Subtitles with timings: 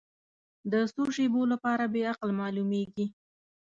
[0.71, 3.05] د څو شیبو لپاره بې عقل معلومېږي.